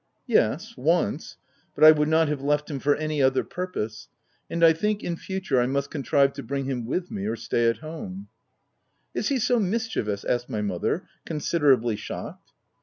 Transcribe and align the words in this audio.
"Yes, 0.25 0.73
once; 0.77 1.37
but 1.75 1.83
I 1.83 1.91
would 1.91 2.07
not 2.07 2.27
have 2.27 2.41
left 2.41 2.71
him 2.71 2.79
for 2.79 2.95
any 2.95 3.21
other 3.21 3.43
purpose; 3.43 4.07
and 4.49 4.63
I 4.65 4.73
think, 4.73 5.03
in 5.03 5.15
future, 5.15 5.61
I 5.61 5.67
must 5.67 5.91
contrive 5.91 6.33
to 6.33 6.41
bring 6.41 6.65
him 6.65 6.87
with 6.87 7.11
me, 7.11 7.27
or 7.27 7.35
stay 7.35 7.69
at 7.69 7.85
home." 7.85 8.27
44 9.13 9.13
THE 9.13 9.13
TENANT" 9.13 9.13
Is 9.23 9.27
he 9.29 9.37
so 9.37 9.59
mischievous?" 9.59 10.25
asked 10.25 10.49
my 10.49 10.63
mother, 10.63 11.07
considerably 11.27 11.95
shocked. 11.97 12.51